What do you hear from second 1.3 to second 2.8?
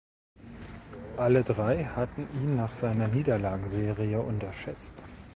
drei hatten ihn nach